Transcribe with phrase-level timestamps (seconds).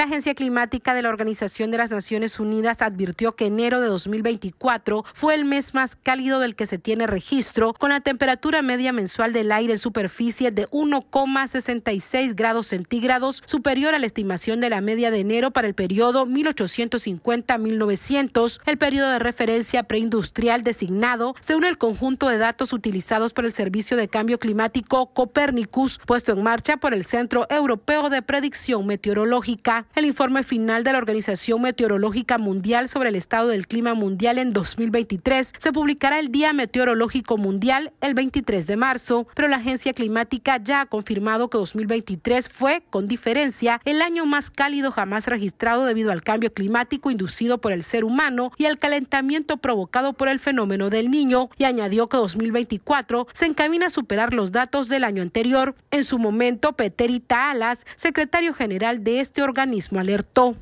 [0.00, 5.04] La Agencia Climática de la Organización de las Naciones Unidas advirtió que enero de 2024
[5.12, 9.34] fue el mes más cálido del que se tiene registro, con la temperatura media mensual
[9.34, 15.10] del aire en superficie de 1,66 grados centígrados, superior a la estimación de la media
[15.10, 22.28] de enero para el periodo 1850-1900, el periodo de referencia preindustrial designado, según el conjunto
[22.28, 27.04] de datos utilizados por el Servicio de Cambio Climático Copernicus, puesto en marcha por el
[27.04, 29.84] Centro Europeo de Predicción Meteorológica.
[29.96, 34.52] El informe final de la Organización Meteorológica Mundial sobre el estado del clima mundial en
[34.52, 40.58] 2023 se publicará el Día Meteorológico Mundial el 23 de marzo, pero la agencia climática
[40.62, 46.12] ya ha confirmado que 2023 fue, con diferencia, el año más cálido jamás registrado debido
[46.12, 50.88] al cambio climático inducido por el ser humano y al calentamiento provocado por el fenómeno
[50.88, 55.74] del niño, y añadió que 2024 se encamina a superar los datos del año anterior.
[55.90, 60.56] En su momento, Peter Alas, secretario general de este organismo, alertó.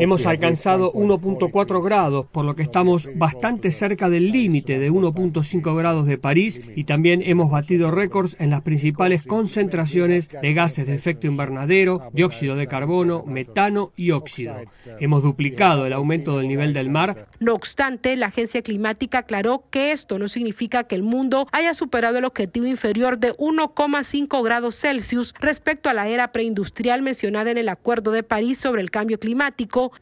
[0.00, 6.06] Hemos alcanzado 1.4 grados, por lo que estamos bastante cerca del límite de 1.5 grados
[6.06, 11.26] de París y también hemos batido récords en las principales concentraciones de gases de efecto
[11.26, 14.56] invernadero, dióxido de carbono, metano y óxido.
[15.00, 17.28] Hemos duplicado el aumento del nivel del mar.
[17.40, 22.18] No obstante, la agencia climática aclaró que esto no significa que el mundo haya superado
[22.18, 27.68] el objetivo inferior de 1,5 grados Celsius respecto a la era preindustrial mencionada en el
[27.68, 29.18] Acuerdo de París sobre el cambio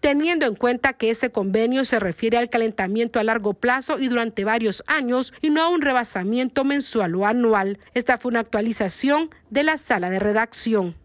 [0.01, 4.45] teniendo en cuenta que ese convenio se refiere al calentamiento a largo plazo y durante
[4.45, 7.79] varios años y no a un rebasamiento mensual o anual.
[7.95, 10.97] Esta fue una actualización de la sala de redacción.